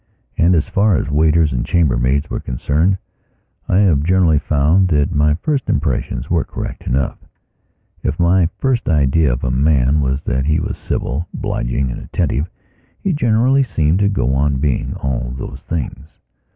And, 0.35 0.55
as 0.55 0.67
far 0.67 0.95
as 0.97 1.11
waiters 1.11 1.53
and 1.53 1.63
chambermaids 1.63 2.27
were 2.27 2.39
concerned, 2.39 2.97
I 3.69 3.77
have 3.81 4.01
generally 4.01 4.39
found 4.39 4.87
that 4.87 5.11
my 5.13 5.35
first 5.35 5.69
impressions 5.69 6.27
were 6.27 6.43
correct 6.43 6.87
enough. 6.87 7.19
If 8.01 8.19
my 8.19 8.49
first 8.57 8.89
idea 8.89 9.31
of 9.31 9.43
a 9.43 9.51
man 9.51 9.99
was 10.01 10.23
that 10.23 10.47
he 10.47 10.59
was 10.59 10.79
civil, 10.79 11.27
obliging, 11.35 11.91
and 11.91 12.01
attentive, 12.01 12.49
he 12.99 13.13
generally 13.13 13.61
seemed 13.61 13.99
to 13.99 14.09
go 14.09 14.33
on 14.33 14.55
being 14.57 14.95
all 14.95 15.35
those 15.37 15.61
things. 15.61 16.17